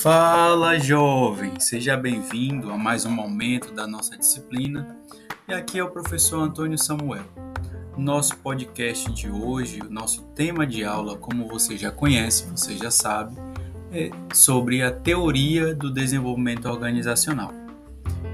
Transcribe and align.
Fala 0.00 0.78
jovem, 0.78 1.58
seja 1.58 1.96
bem-vindo 1.96 2.70
a 2.70 2.78
mais 2.78 3.04
um 3.04 3.10
momento 3.10 3.72
da 3.72 3.84
nossa 3.84 4.16
disciplina. 4.16 4.96
E 5.48 5.52
aqui 5.52 5.80
é 5.80 5.84
o 5.84 5.90
professor 5.90 6.40
Antônio 6.40 6.78
Samuel. 6.78 7.24
Nosso 7.96 8.36
podcast 8.36 9.12
de 9.12 9.28
hoje, 9.28 9.80
o 9.80 9.90
nosso 9.90 10.22
tema 10.36 10.64
de 10.64 10.84
aula, 10.84 11.18
como 11.18 11.48
você 11.48 11.76
já 11.76 11.90
conhece, 11.90 12.48
você 12.48 12.76
já 12.76 12.92
sabe, 12.92 13.36
é 13.90 14.10
sobre 14.32 14.82
a 14.82 14.92
teoria 14.92 15.74
do 15.74 15.92
desenvolvimento 15.92 16.66
organizacional. 16.66 17.52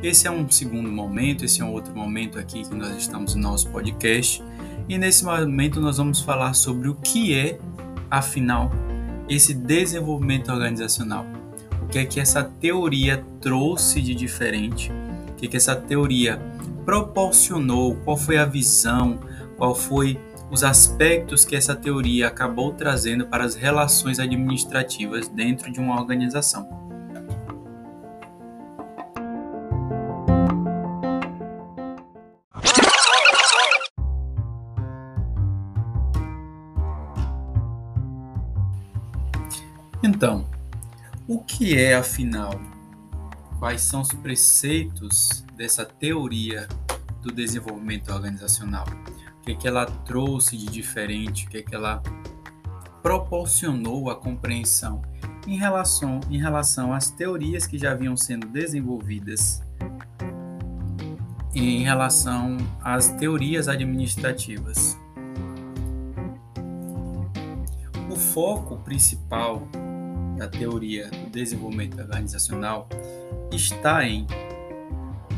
Esse 0.02 0.28
é 0.28 0.30
um 0.30 0.48
segundo 0.50 0.92
momento, 0.92 1.46
esse 1.46 1.62
é 1.62 1.64
um 1.64 1.72
outro 1.72 1.94
momento 1.96 2.38
aqui 2.38 2.62
que 2.62 2.74
nós 2.74 2.94
estamos 2.96 3.34
no 3.34 3.40
nosso 3.40 3.70
podcast. 3.70 4.44
E 4.88 4.96
nesse 4.96 5.22
momento 5.22 5.80
nós 5.80 5.98
vamos 5.98 6.20
falar 6.20 6.54
sobre 6.54 6.88
o 6.88 6.94
que 6.94 7.34
é, 7.34 7.58
afinal, 8.10 8.70
esse 9.28 9.52
desenvolvimento 9.52 10.50
organizacional. 10.50 11.26
O 11.82 11.88
que 11.88 11.98
é 11.98 12.06
que 12.06 12.18
essa 12.18 12.42
teoria 12.42 13.22
trouxe 13.38 14.00
de 14.00 14.14
diferente, 14.14 14.90
o 15.28 15.34
que 15.34 15.44
é 15.44 15.48
que 15.48 15.56
essa 15.58 15.76
teoria 15.76 16.40
proporcionou, 16.86 17.96
qual 17.96 18.16
foi 18.16 18.38
a 18.38 18.46
visão, 18.46 19.18
qual 19.58 19.74
foi 19.74 20.18
os 20.50 20.64
aspectos 20.64 21.44
que 21.44 21.54
essa 21.54 21.76
teoria 21.76 22.26
acabou 22.26 22.72
trazendo 22.72 23.26
para 23.26 23.44
as 23.44 23.54
relações 23.54 24.18
administrativas 24.18 25.28
dentro 25.28 25.70
de 25.70 25.80
uma 25.80 26.00
organização. 26.00 26.87
Que 41.48 41.76
é, 41.76 41.94
afinal? 41.94 42.60
Quais 43.58 43.80
são 43.80 44.02
os 44.02 44.12
preceitos 44.12 45.44
dessa 45.56 45.84
teoria 45.84 46.68
do 47.22 47.32
desenvolvimento 47.32 48.12
organizacional? 48.12 48.86
O 49.38 49.40
que, 49.40 49.52
é 49.52 49.54
que 49.54 49.66
ela 49.66 49.86
trouxe 49.86 50.56
de 50.56 50.66
diferente? 50.66 51.46
O 51.46 51.50
que, 51.50 51.58
é 51.58 51.62
que 51.62 51.74
ela 51.74 52.02
proporcionou 53.02 54.10
a 54.10 54.14
compreensão 54.14 55.02
em 55.46 55.56
relação, 55.56 56.20
em 56.30 56.38
relação 56.38 56.92
às 56.92 57.10
teorias 57.10 57.66
que 57.66 57.78
já 57.78 57.94
vinham 57.94 58.16
sendo 58.16 58.46
desenvolvidas 58.46 59.62
em 61.54 61.82
relação 61.82 62.58
às 62.82 63.08
teorias 63.08 63.68
administrativas? 63.68 64.96
O 68.10 68.16
foco 68.16 68.76
principal 68.78 69.66
da 70.38 70.48
teoria 70.48 71.10
do 71.10 71.30
desenvolvimento 71.30 71.98
organizacional 71.98 72.88
está 73.52 74.04
em 74.06 74.26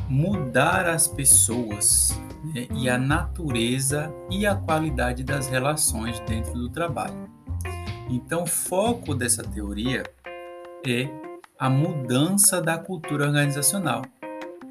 mudar 0.09 0.87
as 0.87 1.09
pessoas 1.09 2.21
né, 2.55 2.67
e 2.75 2.89
a 2.89 2.99
natureza 2.99 4.13
e 4.31 4.47
a 4.47 4.55
qualidade 4.55 5.23
das 5.23 5.49
relações 5.49 6.21
dentro 6.21 6.53
do 6.53 6.69
trabalho. 6.69 7.31
Então, 8.09 8.43
o 8.43 8.47
foco 8.47 9.15
dessa 9.15 9.43
teoria 9.43 10.03
é 10.87 11.09
a 11.59 11.71
mudança 11.71 12.61
da 12.61 12.77
cultura 12.77 13.27
organizacional. 13.27 14.03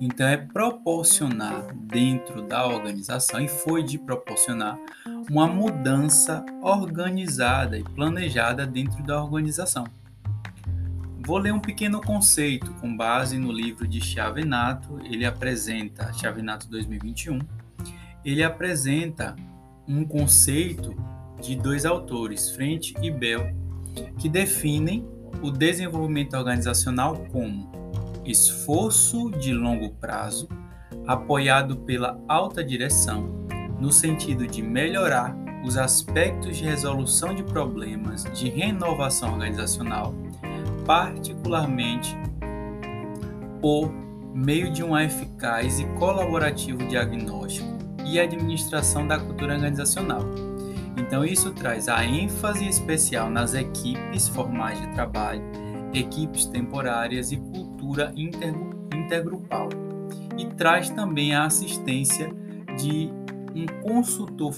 Então, 0.02 0.28
é 0.28 0.36
proporcionar 0.36 1.74
dentro 1.74 2.42
da 2.42 2.68
organização, 2.68 3.40
e 3.40 3.48
foi 3.48 3.84
de 3.84 3.98
proporcionar, 3.98 4.78
uma 5.30 5.48
mudança 5.48 6.44
organizada 6.62 7.78
e 7.78 7.84
planejada 7.84 8.66
dentro 8.66 9.02
da 9.04 9.24
organização. 9.24 9.86
Vou 11.30 11.38
ler 11.38 11.54
um 11.54 11.60
pequeno 11.60 12.02
conceito 12.02 12.74
com 12.82 12.98
base 12.98 13.38
no 13.38 13.52
livro 13.52 13.88
de 13.88 14.02
Chavenato, 14.02 15.00
ele 15.04 15.24
apresenta, 15.28 16.12
Chavenato 16.12 16.68
2021, 16.68 17.38
ele 18.26 18.42
apresenta 18.42 19.36
um 19.88 20.04
conceito 20.04 20.96
de 21.40 21.56
dois 21.56 21.86
autores, 21.86 22.50
Frente 22.50 22.96
e 23.00 23.12
Bell, 23.12 23.56
que 24.18 24.28
definem 24.28 25.08
o 25.40 25.52
desenvolvimento 25.52 26.34
organizacional 26.34 27.16
como 27.32 27.72
esforço 28.26 29.30
de 29.30 29.54
longo 29.54 29.92
prazo 29.92 30.50
apoiado 31.06 31.78
pela 31.78 32.20
alta 32.28 32.64
direção, 32.64 33.46
no 33.80 33.92
sentido 33.92 34.48
de 34.48 34.64
melhorar 34.64 35.38
os 35.64 35.78
aspectos 35.78 36.58
de 36.58 36.64
resolução 36.64 37.36
de 37.36 37.44
problemas 37.44 38.24
de 38.34 38.50
renovação 38.50 39.34
organizacional 39.34 40.12
particularmente 40.90 42.18
por 43.62 43.94
meio 44.34 44.74
de 44.74 44.84
um 44.84 44.98
eficaz 44.98 45.80
e 45.80 45.86
colaborativo 46.00 46.80
diagnóstico 46.88 47.68
e 48.04 48.20
administração 48.20 49.06
da 49.06 49.20
cultura 49.20 49.54
organizacional. 49.54 50.22
Então, 50.98 51.24
isso 51.24 51.52
traz 51.52 51.88
a 51.88 52.04
ênfase 52.04 52.68
especial 52.68 53.30
nas 53.30 53.54
equipes 53.54 54.28
formais 54.30 54.82
de 54.82 54.88
trabalho, 54.96 55.44
equipes 55.94 56.48
temporárias 56.48 57.32
e 57.32 57.38
cultura 57.38 58.12
intergrupal. 58.92 59.70
E 60.40 60.48
traz 60.56 60.90
também 60.90 61.36
a 61.36 61.46
assistência 61.46 62.34
de 62.76 63.12
um 63.56 63.68
consultor 63.84 64.52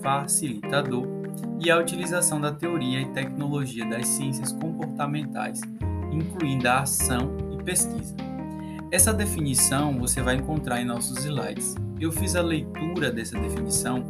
facilitador 0.00 1.15
e 1.60 1.70
a 1.70 1.78
utilização 1.78 2.40
da 2.40 2.52
teoria 2.52 3.00
e 3.00 3.06
tecnologia 3.06 3.84
das 3.86 4.06
ciências 4.08 4.52
comportamentais, 4.52 5.60
incluindo 6.12 6.68
a 6.68 6.80
ação 6.80 7.36
e 7.52 7.62
pesquisa. 7.62 8.14
Essa 8.90 9.12
definição 9.12 9.98
você 9.98 10.22
vai 10.22 10.36
encontrar 10.36 10.80
em 10.80 10.84
nossos 10.84 11.18
slides. 11.24 11.74
Eu 11.98 12.12
fiz 12.12 12.36
a 12.36 12.42
leitura 12.42 13.10
dessa 13.10 13.38
definição, 13.38 14.04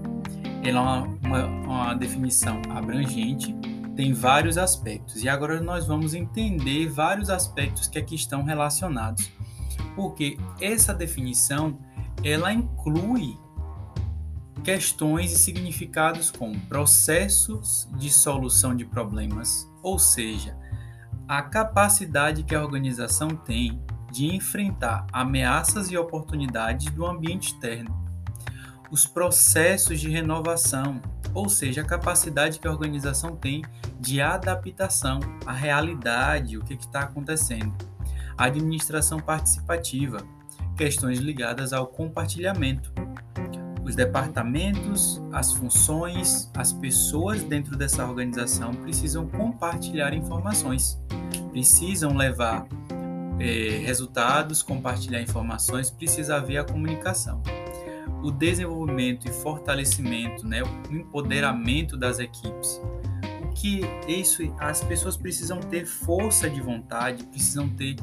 ela 0.63 0.79
é 0.79 0.83
uma, 0.83 1.03
uma, 1.25 1.47
uma 1.47 1.95
definição 1.95 2.61
abrangente, 2.71 3.55
tem 3.95 4.13
vários 4.13 4.59
aspectos, 4.59 5.23
e 5.23 5.29
agora 5.29 5.61
nós 5.61 5.87
vamos 5.87 6.13
entender 6.13 6.89
vários 6.89 7.31
aspectos 7.31 7.89
que 7.89 7.99
aqui 7.99 8.15
estão 8.15 8.43
relacionados, 8.43 9.31
porque 9.95 10.37
essa 10.61 10.93
definição 10.93 11.79
ela 12.23 12.53
inclui 12.53 13.39
questões 14.67 15.31
e 15.31 15.39
significados 15.39 16.29
como 16.29 16.59
processos 16.63 17.89
de 17.97 18.11
solução 18.11 18.75
de 18.75 18.85
problemas, 18.85 19.65
ou 19.81 19.97
seja, 19.97 20.59
a 21.29 21.41
capacidade 21.41 22.43
que 22.43 22.53
a 22.53 22.61
organização 22.61 23.29
tem 23.29 23.81
de 24.11 24.27
enfrentar 24.27 25.07
ameaças 25.13 25.93
e 25.93 25.97
oportunidades 25.97 26.91
do 26.91 27.07
ambiente 27.07 27.53
externo, 27.53 27.97
os 28.91 29.07
processos 29.07 30.01
de 30.01 30.11
renovação, 30.11 31.01
ou 31.33 31.49
seja, 31.49 31.83
a 31.83 31.85
capacidade 31.85 32.59
que 32.59 32.67
a 32.67 32.73
organização 32.73 33.37
tem 33.37 33.63
de 34.01 34.21
adaptação 34.21 35.21
à 35.47 35.53
realidade, 35.53 36.59
o 36.59 36.65
que 36.65 36.75
está 36.75 37.03
acontecendo, 37.03 37.73
a 38.37 38.47
administração 38.47 39.21
participativa, 39.21 40.19
questões 40.77 41.21
ligadas 41.21 41.73
ao 41.73 41.87
compartilhamento, 41.87 42.93
os 43.87 43.95
departamentos, 43.95 45.23
as 45.33 45.53
funções, 45.53 46.51
as 46.55 46.73
pessoas 46.73 47.45
dentro 47.45 47.77
dessa 47.77 48.05
organização 48.05 48.75
precisam 48.75 49.29
compartilhar 49.29 50.13
informações, 50.13 51.01
precisam 51.53 52.17
levar 52.17 52.67
é, 53.39 53.79
resultados, 53.85 54.61
compartilhar 54.61 55.23
informações, 55.23 55.89
precisa 55.89 56.35
haver 56.37 56.59
a 56.59 56.65
comunicação. 56.65 57.41
O 58.25 58.33
desenvolvimento 58.33 59.29
e 59.29 59.33
fortalecimento, 59.33 60.45
né, 60.45 60.65
o 60.65 60.93
empoderamento 60.93 61.97
das 61.97 62.19
equipes. 62.19 62.81
O 63.45 63.55
que 63.55 63.83
isso, 64.09 64.43
as 64.59 64.83
pessoas 64.83 65.17
precisam 65.17 65.61
ter 65.61 65.87
força 65.87 66.51
de 66.51 66.61
vontade, 66.61 67.23
precisam 67.23 67.69
ter 67.69 67.95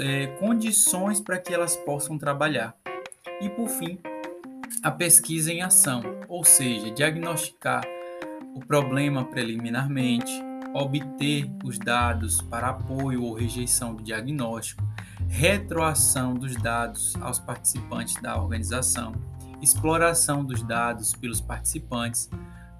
é, 0.00 0.26
condições 0.40 1.20
para 1.20 1.38
que 1.38 1.54
elas 1.54 1.76
possam 1.76 2.18
trabalhar. 2.18 2.74
E 3.40 3.48
por 3.48 3.68
fim, 3.68 3.98
a 4.82 4.90
pesquisa 4.90 5.52
em 5.52 5.62
ação, 5.62 6.02
ou 6.28 6.44
seja, 6.44 6.90
diagnosticar 6.90 7.82
o 8.54 8.60
problema 8.60 9.24
preliminarmente, 9.24 10.32
obter 10.74 11.50
os 11.64 11.78
dados 11.78 12.40
para 12.42 12.68
apoio 12.68 13.22
ou 13.22 13.34
rejeição 13.34 13.94
do 13.94 14.02
diagnóstico, 14.02 14.86
retroação 15.28 16.34
dos 16.34 16.54
dados 16.56 17.14
aos 17.20 17.38
participantes 17.38 18.20
da 18.20 18.40
organização, 18.40 19.14
exploração 19.62 20.44
dos 20.44 20.62
dados 20.62 21.12
pelos 21.12 21.40
participantes, 21.40 22.28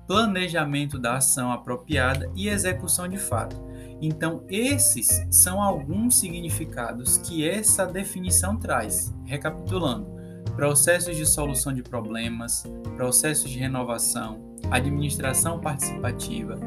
planejamento 0.07 0.99
da 0.99 1.17
ação 1.17 1.51
apropriada 1.51 2.31
e 2.35 2.49
execução 2.49 3.09
de 3.09 3.17
fato. 3.17 3.57
Então, 4.03 4.45
esses 4.51 5.27
são 5.31 5.63
alguns 5.63 6.19
significados 6.19 7.17
que 7.17 7.49
essa 7.49 7.87
definição 7.87 8.57
traz. 8.57 9.15
Recapitulando, 9.25 10.15
processos 10.56 11.17
de 11.17 11.26
solução 11.26 11.73
de 11.73 11.82
problemas, 11.82 12.64
processos 12.96 13.50
de 13.50 13.58
renovação, 13.58 14.55
administração 14.70 15.61
participativa, 15.61 16.58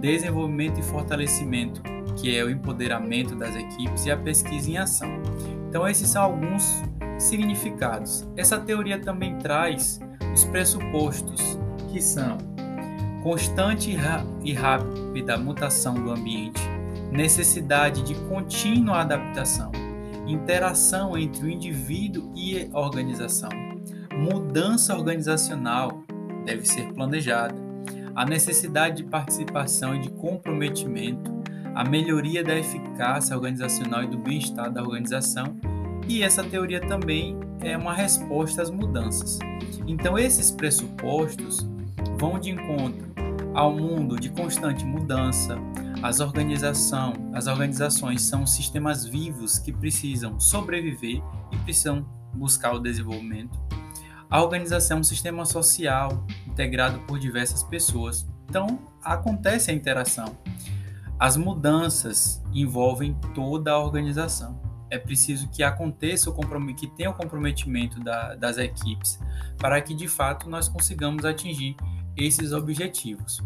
desenvolvimento 0.00 0.78
e 0.80 0.82
fortalecimento, 0.82 1.82
que 2.16 2.36
é 2.36 2.44
o 2.44 2.50
empoderamento 2.50 3.34
das 3.34 3.54
equipes 3.56 4.06
e 4.06 4.10
a 4.10 4.16
pesquisa 4.16 4.70
em 4.70 4.78
ação. 4.78 5.10
Então, 5.68 5.86
esses 5.88 6.08
são 6.08 6.22
alguns 6.22 6.82
significados. 7.18 8.28
Essa 8.36 8.58
teoria 8.58 8.98
também 8.98 9.38
traz 9.38 10.00
os 10.32 10.44
pressupostos, 10.44 11.58
que 11.90 12.00
são 12.00 12.38
constante 13.22 13.96
e 14.42 14.52
rápida 14.54 15.36
mutação 15.36 15.94
do 15.94 16.10
ambiente, 16.10 16.60
necessidade 17.12 18.02
de 18.02 18.14
contínua 18.26 19.00
adaptação, 19.00 19.70
interação 20.30 21.16
entre 21.16 21.44
o 21.44 21.50
indivíduo 21.50 22.32
e 22.34 22.68
a 22.72 22.80
organização, 22.80 23.50
mudança 24.12 24.94
organizacional 24.96 26.02
deve 26.44 26.66
ser 26.66 26.92
planejada, 26.92 27.54
a 28.14 28.24
necessidade 28.24 28.98
de 28.98 29.04
participação 29.04 29.94
e 29.94 30.00
de 30.00 30.10
comprometimento, 30.10 31.30
a 31.74 31.84
melhoria 31.84 32.42
da 32.42 32.58
eficácia 32.58 33.36
organizacional 33.36 34.04
e 34.04 34.08
do 34.08 34.18
bem-estar 34.18 34.70
da 34.70 34.82
organização, 34.82 35.56
e 36.08 36.22
essa 36.22 36.42
teoria 36.42 36.80
também 36.80 37.38
é 37.62 37.76
uma 37.76 37.94
resposta 37.94 38.62
às 38.62 38.70
mudanças. 38.70 39.38
Então, 39.86 40.18
esses 40.18 40.50
pressupostos 40.50 41.68
vão 42.18 42.38
de 42.38 42.50
encontro 42.50 43.10
ao 43.54 43.74
mundo 43.74 44.18
de 44.18 44.28
constante 44.30 44.84
mudança. 44.84 45.56
As, 46.02 46.18
organização, 46.20 47.12
as 47.34 47.46
organizações 47.46 48.22
são 48.22 48.46
sistemas 48.46 49.04
vivos 49.04 49.58
que 49.58 49.70
precisam 49.70 50.40
sobreviver 50.40 51.22
e 51.52 51.56
precisam 51.58 52.06
buscar 52.32 52.72
o 52.72 52.78
desenvolvimento. 52.78 53.60
A 54.30 54.42
organização 54.42 54.96
é 54.96 55.00
um 55.00 55.04
sistema 55.04 55.44
social 55.44 56.24
integrado 56.46 57.00
por 57.00 57.18
diversas 57.18 57.62
pessoas. 57.62 58.26
Então, 58.48 58.78
acontece 59.02 59.70
a 59.70 59.74
interação. 59.74 60.38
As 61.18 61.36
mudanças 61.36 62.42
envolvem 62.50 63.14
toda 63.34 63.72
a 63.72 63.78
organização. 63.78 64.58
É 64.88 64.98
preciso 64.98 65.50
que 65.50 65.62
aconteça 65.62 66.30
o 66.30 66.74
que 66.74 66.86
tenha 66.86 67.10
o 67.10 67.14
comprometimento 67.14 68.00
da, 68.00 68.34
das 68.36 68.56
equipes 68.56 69.20
para 69.58 69.80
que 69.82 69.94
de 69.94 70.08
fato 70.08 70.48
nós 70.48 70.66
consigamos 70.68 71.24
atingir 71.26 71.76
esses 72.16 72.52
objetivos. 72.52 73.42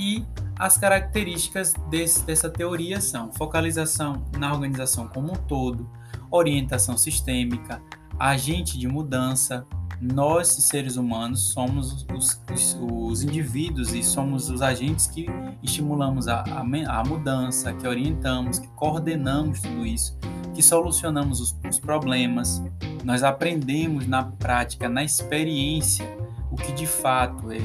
E 0.00 0.24
as 0.60 0.76
características 0.76 1.72
desse, 1.88 2.22
dessa 2.26 2.50
teoria 2.50 3.00
são 3.00 3.32
focalização 3.32 4.22
na 4.38 4.52
organização 4.52 5.08
como 5.08 5.32
um 5.32 5.34
todo, 5.34 5.88
orientação 6.30 6.98
sistêmica, 6.98 7.82
agente 8.18 8.78
de 8.78 8.86
mudança. 8.86 9.66
Nós, 9.98 10.48
seres 10.48 10.96
humanos, 10.96 11.52
somos 11.54 12.06
os, 12.12 12.42
os, 12.52 12.78
os 12.78 13.22
indivíduos 13.22 13.94
e 13.94 14.02
somos 14.02 14.50
os 14.50 14.60
agentes 14.60 15.06
que 15.06 15.26
estimulamos 15.62 16.28
a, 16.28 16.40
a, 16.40 16.60
a, 16.60 17.04
mudança, 17.04 17.72
que 17.72 17.88
orientamos, 17.88 18.58
que 18.58 18.68
coordenamos 18.68 19.62
tudo 19.62 19.86
isso, 19.86 20.18
que 20.54 20.62
solucionamos 20.62 21.40
os, 21.40 21.58
os 21.66 21.80
problemas. 21.80 22.62
Nós 23.02 23.22
aprendemos 23.22 24.06
na 24.06 24.24
prática, 24.24 24.90
na 24.90 25.02
experiência, 25.02 26.04
o 26.50 26.56
que 26.56 26.72
de 26.72 26.86
fato 26.86 27.50
é 27.50 27.60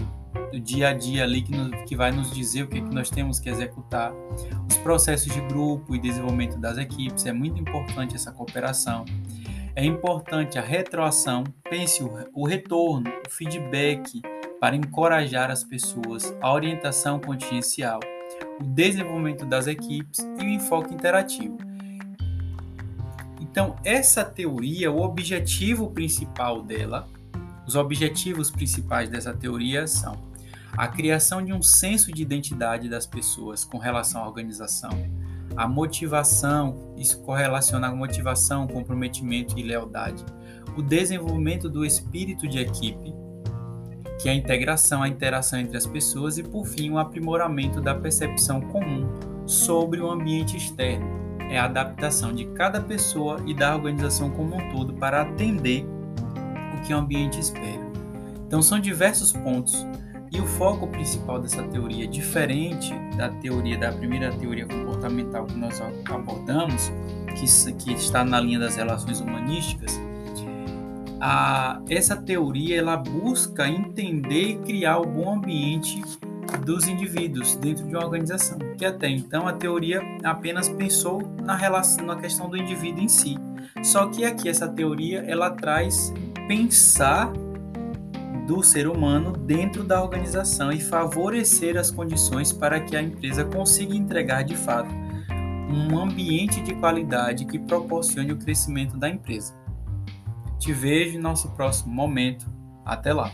o 0.53 0.59
dia 0.59 0.89
a 0.89 0.93
dia 0.93 1.23
ali 1.23 1.41
que, 1.41 1.51
nos, 1.55 1.83
que 1.83 1.95
vai 1.95 2.11
nos 2.11 2.31
dizer 2.31 2.63
o 2.63 2.67
que, 2.67 2.81
que 2.81 2.93
nós 2.93 3.09
temos 3.09 3.39
que 3.39 3.49
executar. 3.49 4.13
Os 4.69 4.77
processos 4.77 5.33
de 5.33 5.41
grupo 5.41 5.95
e 5.95 5.99
desenvolvimento 5.99 6.57
das 6.57 6.77
equipes, 6.77 7.25
é 7.25 7.33
muito 7.33 7.59
importante 7.59 8.15
essa 8.15 8.31
cooperação. 8.31 9.05
É 9.75 9.83
importante 9.83 10.57
a 10.57 10.61
retroação, 10.61 11.43
pense 11.69 12.03
o, 12.03 12.11
o 12.33 12.47
retorno, 12.47 13.11
o 13.27 13.29
feedback 13.29 14.21
para 14.59 14.75
encorajar 14.75 15.51
as 15.51 15.63
pessoas, 15.63 16.35
a 16.41 16.53
orientação 16.53 17.19
contingencial, 17.19 17.99
o 18.59 18.63
desenvolvimento 18.63 19.45
das 19.45 19.67
equipes 19.67 20.19
e 20.19 20.43
o 20.43 20.49
enfoque 20.49 20.93
interativo. 20.93 21.57
Então, 23.41 23.75
essa 23.83 24.23
teoria, 24.23 24.91
o 24.91 25.01
objetivo 25.01 25.89
principal 25.91 26.61
dela 26.61 27.07
os 27.65 27.75
objetivos 27.75 28.51
principais 28.51 29.09
dessa 29.09 29.33
teoria 29.33 29.87
são 29.87 30.17
a 30.77 30.87
criação 30.87 31.43
de 31.43 31.53
um 31.53 31.61
senso 31.61 32.11
de 32.11 32.21
identidade 32.21 32.89
das 32.89 33.05
pessoas 33.05 33.63
com 33.63 33.77
relação 33.77 34.23
à 34.23 34.27
organização, 34.27 34.91
a 35.55 35.67
motivação, 35.67 36.93
isso 36.97 37.21
correlaciona 37.21 37.87
a 37.87 37.95
motivação, 37.95 38.67
comprometimento 38.67 39.57
e 39.57 39.63
lealdade, 39.63 40.25
o 40.77 40.81
desenvolvimento 40.81 41.69
do 41.69 41.85
espírito 41.85 42.47
de 42.47 42.59
equipe, 42.59 43.13
que 44.21 44.27
é 44.27 44.31
a 44.31 44.35
integração, 44.35 45.01
a 45.03 45.07
interação 45.07 45.59
entre 45.59 45.77
as 45.77 45.85
pessoas 45.85 46.37
e, 46.37 46.43
por 46.43 46.65
fim, 46.65 46.89
o 46.89 46.97
aprimoramento 46.97 47.79
da 47.79 47.93
percepção 47.95 48.59
comum 48.61 49.07
sobre 49.45 50.01
o 50.01 50.09
ambiente 50.09 50.57
externo. 50.57 51.05
É 51.49 51.59
a 51.59 51.65
adaptação 51.65 52.33
de 52.33 52.45
cada 52.47 52.81
pessoa 52.81 53.39
e 53.45 53.53
da 53.53 53.75
organização 53.75 54.31
como 54.31 54.55
um 54.55 54.71
todo 54.71 54.93
para 54.93 55.21
atender 55.21 55.85
que 56.85 56.93
o 56.93 56.97
ambiente 56.97 57.39
espera. 57.39 57.83
Então, 58.47 58.61
são 58.61 58.79
diversos 58.79 59.31
pontos. 59.31 59.85
E 60.35 60.41
o 60.41 60.45
foco 60.45 60.85
principal 60.87 61.39
dessa 61.39 61.63
teoria, 61.63 62.05
diferente 62.05 62.93
da 63.15 63.29
teoria 63.29 63.77
da 63.77 63.93
primeira 63.93 64.31
teoria 64.33 64.65
comportamental 64.65 65.45
que 65.45 65.57
nós 65.57 65.81
abordamos, 66.09 66.91
que, 67.35 67.73
que 67.73 67.93
está 67.93 68.25
na 68.25 68.41
linha 68.41 68.59
das 68.59 68.75
relações 68.75 69.21
humanísticas, 69.21 69.97
a, 71.21 71.81
essa 71.89 72.17
teoria 72.17 72.77
ela 72.77 72.97
busca 72.97 73.69
entender 73.69 74.49
e 74.49 74.55
criar 74.57 74.97
o 74.97 75.05
bom 75.05 75.35
ambiente 75.35 76.01
dos 76.65 76.85
indivíduos 76.85 77.55
dentro 77.55 77.85
de 77.87 77.95
uma 77.95 78.03
organização, 78.03 78.59
que 78.77 78.85
até 78.85 79.09
então 79.09 79.47
a 79.47 79.53
teoria 79.53 80.01
apenas 80.21 80.67
pensou 80.67 81.21
na 81.41 81.55
relação, 81.55 82.05
na 82.05 82.17
questão 82.17 82.49
do 82.49 82.57
indivíduo 82.57 83.01
em 83.01 83.07
si. 83.07 83.37
Só 83.81 84.07
que 84.07 84.25
aqui 84.25 84.49
essa 84.49 84.67
teoria 84.67 85.23
ela 85.27 85.49
traz 85.49 86.13
pensar 86.45 87.31
do 88.45 88.63
ser 88.63 88.87
humano 88.87 89.31
dentro 89.31 89.83
da 89.83 90.01
organização 90.01 90.71
e 90.71 90.79
favorecer 90.79 91.77
as 91.77 91.91
condições 91.91 92.51
para 92.51 92.79
que 92.79 92.95
a 92.95 93.01
empresa 93.01 93.43
consiga 93.43 93.95
entregar 93.95 94.43
de 94.43 94.55
fato 94.55 94.93
um 95.69 95.99
ambiente 95.99 96.61
de 96.61 96.75
qualidade 96.75 97.45
que 97.45 97.59
proporcione 97.59 98.31
o 98.31 98.37
crescimento 98.37 98.97
da 98.97 99.09
empresa. 99.09 99.53
Te 100.59 100.71
vejo 100.71 101.17
em 101.17 101.21
nosso 101.21 101.49
próximo 101.51 101.93
momento. 101.93 102.45
Até 102.85 103.13
lá! 103.13 103.31